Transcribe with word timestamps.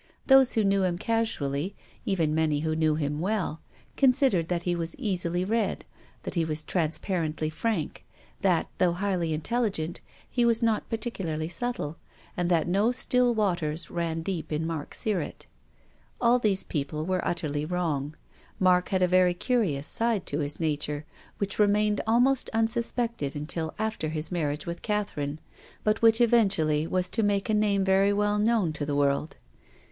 Those 0.25 0.53
who 0.53 0.63
knew 0.63 0.81
him 0.83 0.97
casually, 0.97 1.75
even 2.07 2.33
many 2.33 2.61
who 2.61 2.75
knew 2.75 2.95
him 2.95 3.19
well, 3.21 3.61
considered 3.95 4.47
that 4.47 4.63
he 4.63 4.75
was 4.75 4.95
easily 4.95 5.45
read, 5.45 5.85
that 6.23 6.33
he 6.33 6.43
was 6.43 6.63
transparently 6.63 7.51
frank, 7.51 8.03
that, 8.41 8.67
though 8.79 8.93
highly 8.93 9.31
intelligent, 9.31 10.01
he 10.27 10.43
was 10.43 10.63
not 10.63 10.89
particularly 10.89 11.47
subtle, 11.47 11.97
and 12.35 12.49
that 12.49 12.67
no 12.67 12.91
still 12.91 13.35
waters 13.35 13.91
ran 13.91 14.23
deep 14.23 14.51
in 14.51 14.65
Mark 14.65 14.95
Sirrett. 14.95 15.45
All 16.19 16.39
these 16.39 16.63
people 16.63 17.05
were 17.05 17.23
utterly 17.23 17.63
wrong. 17.63 18.15
Mark 18.59 18.89
had 18.89 19.03
a 19.03 19.07
very 19.07 19.35
curious 19.35 19.85
side 19.85 20.25
to 20.25 20.39
his 20.39 20.59
nature, 20.59 21.05
which 21.37 21.59
remained 21.59 22.01
almost 22.07 22.49
unsuspected 22.53 23.35
until 23.35 23.75
after 23.77 24.09
his 24.09 24.31
mar 24.31 24.45
riage 24.51 24.65
with 24.65 24.81
Catherine, 24.81 25.37
but 25.83 26.01
which 26.01 26.19
eventually 26.19 26.87
was 26.87 27.07
to 27.09 27.21
make 27.21 27.51
a 27.51 27.53
name 27.53 27.83
very 27.85 28.11
well 28.11 28.39
known 28.39 28.73
to 28.73 28.83
the 28.83 28.95
world. 28.95 29.37